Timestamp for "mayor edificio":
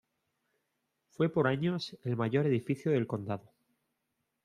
2.17-2.91